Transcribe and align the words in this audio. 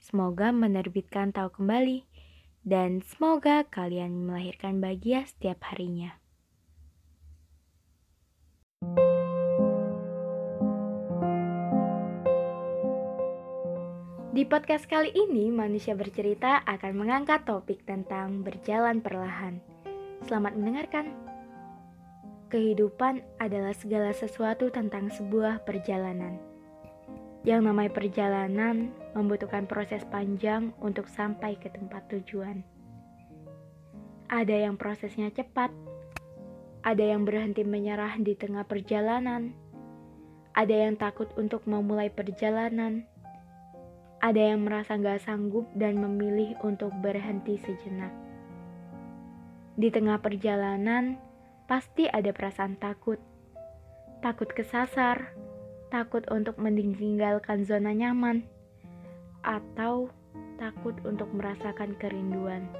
Semoga 0.00 0.48
menerbitkan 0.48 1.36
tahu 1.36 1.60
kembali 1.60 2.08
dan 2.64 3.04
semoga 3.04 3.68
kalian 3.68 4.24
melahirkan 4.24 4.80
bahagia 4.80 5.28
setiap 5.28 5.60
harinya. 5.68 6.16
Di 14.30 14.48
podcast 14.48 14.88
kali 14.88 15.12
ini, 15.12 15.52
manusia 15.52 15.92
bercerita 15.92 16.64
akan 16.64 16.96
mengangkat 16.96 17.44
topik 17.44 17.84
tentang 17.84 18.40
berjalan 18.40 19.04
perlahan. 19.04 19.60
Selamat 20.24 20.56
mendengarkan. 20.56 21.12
Kehidupan 22.48 23.20
adalah 23.36 23.76
segala 23.76 24.16
sesuatu 24.16 24.72
tentang 24.72 25.12
sebuah 25.12 25.68
perjalanan. 25.68 26.49
Yang 27.40 27.60
namanya 27.72 27.92
perjalanan 27.96 28.92
membutuhkan 29.16 29.64
proses 29.64 30.04
panjang 30.08 30.76
untuk 30.78 31.08
sampai 31.08 31.56
ke 31.56 31.72
tempat 31.72 32.04
tujuan. 32.12 32.60
Ada 34.30 34.68
yang 34.68 34.76
prosesnya 34.78 35.32
cepat, 35.32 35.72
ada 36.80 37.04
yang 37.04 37.24
berhenti 37.26 37.66
menyerah 37.66 38.20
di 38.20 38.36
tengah 38.36 38.62
perjalanan, 38.68 39.56
ada 40.54 40.74
yang 40.74 40.94
takut 41.00 41.32
untuk 41.34 41.64
memulai 41.66 42.12
perjalanan, 42.12 43.08
ada 44.20 44.40
yang 44.52 44.68
merasa 44.68 45.00
gak 45.00 45.24
sanggup 45.24 45.64
dan 45.72 45.96
memilih 45.96 46.54
untuk 46.60 46.92
berhenti 47.00 47.56
sejenak. 47.56 48.12
Di 49.80 49.88
tengah 49.88 50.20
perjalanan, 50.20 51.16
pasti 51.64 52.04
ada 52.04 52.28
perasaan 52.30 52.76
takut, 52.76 53.16
takut 54.20 54.52
kesasar, 54.52 55.32
takut 55.90 56.22
untuk 56.30 56.54
meninggalkan 56.56 57.66
zona 57.66 57.90
nyaman, 57.90 58.46
atau 59.42 60.08
takut 60.56 60.94
untuk 61.02 61.26
merasakan 61.34 61.98
kerinduan. 61.98 62.70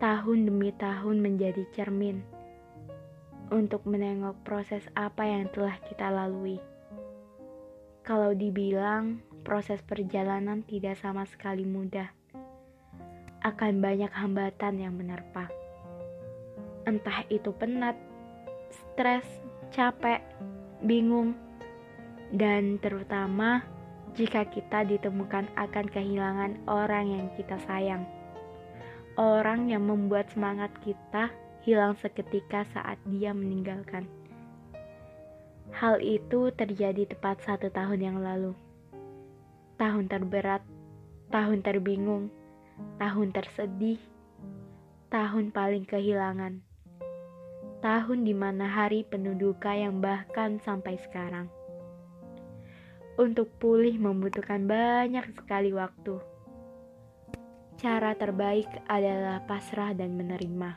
Tahun 0.00 0.38
demi 0.48 0.72
tahun 0.80 1.20
menjadi 1.20 1.66
cermin 1.76 2.24
untuk 3.50 3.84
menengok 3.84 4.38
proses 4.46 4.86
apa 4.94 5.26
yang 5.26 5.50
telah 5.50 5.76
kita 5.84 6.08
lalui. 6.08 6.62
Kalau 8.06 8.32
dibilang 8.32 9.20
proses 9.42 9.82
perjalanan 9.84 10.64
tidak 10.64 10.96
sama 10.96 11.26
sekali 11.28 11.66
mudah, 11.66 12.08
akan 13.44 13.82
banyak 13.82 14.12
hambatan 14.14 14.80
yang 14.80 14.94
menerpa. 14.96 15.50
Entah 16.88 17.26
itu 17.28 17.52
penat, 17.52 17.98
stres, 18.72 19.26
capek, 19.74 20.24
bingung, 20.84 21.36
dan 22.30 22.78
terutama 22.78 23.64
jika 24.14 24.46
kita 24.46 24.86
ditemukan 24.86 25.50
akan 25.54 25.86
kehilangan 25.90 26.58
orang 26.66 27.06
yang 27.10 27.26
kita 27.38 27.58
sayang. 27.66 28.06
Orang 29.18 29.68
yang 29.68 29.84
membuat 29.84 30.30
semangat 30.32 30.70
kita 30.80 31.28
hilang 31.66 31.98
seketika 31.98 32.64
saat 32.72 32.96
dia 33.10 33.34
meninggalkan. 33.36 34.08
Hal 35.70 36.02
itu 36.02 36.50
terjadi 36.56 37.06
tepat 37.06 37.42
satu 37.46 37.70
tahun 37.70 38.00
yang 38.00 38.18
lalu. 38.18 38.56
Tahun 39.78 40.10
terberat, 40.10 40.64
tahun 41.30 41.62
terbingung, 41.62 42.32
tahun 42.98 43.30
tersedih, 43.30 44.00
tahun 45.12 45.54
paling 45.54 45.86
kehilangan 45.86 46.69
tahun 47.80 48.28
di 48.28 48.36
mana 48.36 48.68
hari 48.68 49.08
penuh 49.08 49.32
duka 49.32 49.72
yang 49.72 50.04
bahkan 50.04 50.60
sampai 50.60 51.00
sekarang. 51.00 51.48
Untuk 53.16 53.48
pulih 53.56 53.96
membutuhkan 53.96 54.68
banyak 54.68 55.32
sekali 55.36 55.72
waktu. 55.72 56.20
Cara 57.80 58.12
terbaik 58.12 58.68
adalah 58.88 59.40
pasrah 59.48 59.96
dan 59.96 60.16
menerima. 60.16 60.76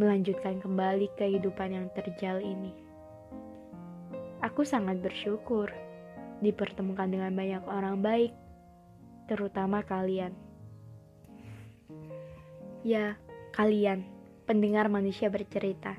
Melanjutkan 0.00 0.64
kembali 0.64 1.12
kehidupan 1.20 1.76
yang 1.76 1.86
terjal 1.92 2.40
ini. 2.40 2.72
Aku 4.40 4.64
sangat 4.64 5.04
bersyukur 5.04 5.68
dipertemukan 6.40 7.12
dengan 7.12 7.36
banyak 7.36 7.60
orang 7.68 8.00
baik, 8.00 8.32
terutama 9.28 9.84
kalian. 9.84 10.32
Ya, 12.80 13.20
kalian 13.52 14.19
pendengar 14.50 14.90
manusia 14.90 15.30
bercerita 15.30 15.94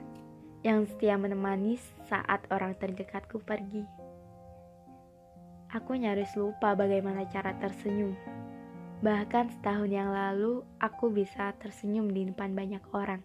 yang 0.60 0.84
setia 0.84 1.16
menemani 1.16 1.80
saat 2.12 2.44
orang 2.52 2.76
terdekatku 2.76 3.40
pergi. 3.40 3.88
Aku 5.72 5.96
nyaris 5.96 6.36
lupa 6.36 6.76
bagaimana 6.76 7.24
cara 7.32 7.56
tersenyum. 7.64 8.12
Bahkan 9.00 9.56
setahun 9.56 9.88
yang 9.88 10.12
lalu 10.12 10.68
aku 10.84 11.08
bisa 11.16 11.56
tersenyum 11.64 12.12
di 12.12 12.28
depan 12.28 12.52
banyak 12.52 12.84
orang. 12.92 13.24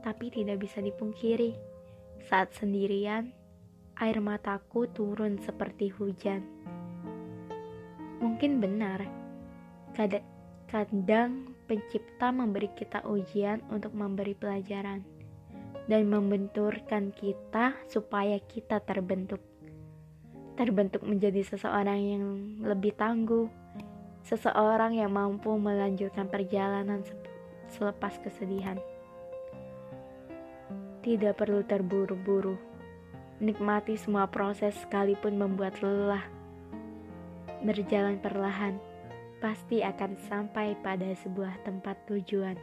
Tapi 0.00 0.32
tidak 0.32 0.64
bisa 0.64 0.80
dipungkiri, 0.80 1.52
saat 2.24 2.56
sendirian, 2.56 3.36
air 4.00 4.16
mataku 4.24 4.88
turun 4.96 5.36
seperti 5.44 5.92
hujan. 5.92 6.40
Mungkin 8.24 8.64
benar, 8.64 9.04
kadang 9.92 11.52
Pencipta 11.66 12.30
memberi 12.30 12.70
kita 12.78 13.02
ujian 13.02 13.58
untuk 13.74 13.90
memberi 13.90 14.38
pelajaran 14.38 15.02
dan 15.90 16.06
membenturkan 16.06 17.10
kita 17.10 17.74
supaya 17.90 18.38
kita 18.38 18.78
terbentuk. 18.82 19.42
Terbentuk 20.54 21.02
menjadi 21.02 21.42
seseorang 21.42 21.98
yang 21.98 22.24
lebih 22.62 22.94
tangguh, 22.94 23.50
seseorang 24.22 24.94
yang 24.94 25.10
mampu 25.10 25.58
melanjutkan 25.58 26.30
perjalanan 26.30 27.02
selepas 27.70 28.14
kesedihan. 28.22 28.78
Tidak 31.02 31.34
perlu 31.34 31.66
terburu-buru, 31.66 32.54
nikmati 33.42 33.98
semua 33.98 34.30
proses 34.30 34.74
sekalipun 34.86 35.34
membuat 35.34 35.82
lelah. 35.82 36.22
Berjalan 37.62 38.22
perlahan 38.22 38.95
pasti 39.46 39.78
akan 39.78 40.18
sampai 40.26 40.74
pada 40.82 41.06
sebuah 41.22 41.62
tempat 41.62 41.94
tujuan. 42.10 42.58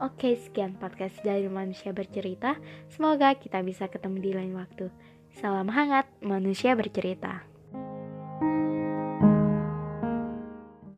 Oke, 0.00 0.32
sekian 0.32 0.80
podcast 0.80 1.20
dari 1.20 1.52
manusia 1.52 1.92
bercerita. 1.92 2.56
Semoga 2.88 3.36
kita 3.36 3.60
bisa 3.60 3.84
ketemu 3.84 4.16
di 4.24 4.32
lain 4.32 4.56
waktu. 4.56 4.88
Salam 5.36 5.68
hangat, 5.68 6.08
manusia 6.24 6.72
bercerita. 6.72 7.44